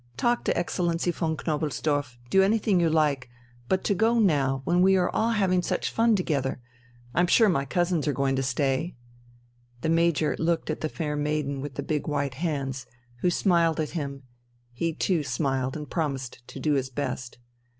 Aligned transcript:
Talk 0.17 0.43
to 0.45 0.57
Excellency 0.57 1.11
von 1.11 1.37
Knobelsdorff, 1.37 2.17
do 2.31 2.41
anything 2.41 2.79
you 2.79 2.89
like 2.89 3.29
but 3.69 3.83
to 3.83 3.93
go 3.93 4.17
now, 4.17 4.61
when 4.65 4.81
we 4.81 4.95
are 4.97 5.11
all 5.11 5.29
having 5.33 5.61
such 5.61 5.91
fun 5.91 6.15
together! 6.15 6.59
I'm 7.13 7.27
sure 7.27 7.49
my 7.49 7.65
cousins 7.65 8.07
are 8.07 8.11
going 8.11 8.35
to 8.37 8.41
stay...." 8.41 8.95
The 9.81 9.89
Major 9.89 10.35
looked 10.39 10.71
at 10.71 10.81
the 10.81 10.89
fair 10.89 11.15
maiden 11.15 11.61
with 11.61 11.75
the 11.75 11.83
big 11.83 12.07
white 12.07 12.33
hands, 12.41 12.87
who 13.19 13.29
smiled 13.29 13.79
at 13.79 13.91
him; 13.91 14.23
he 14.73 14.91
too 14.91 15.21
smiled 15.21 15.77
and 15.77 15.87
promised 15.87 16.41
to 16.47 16.59
do 16.59 16.73
his 16.73 16.89
best. 16.89 17.37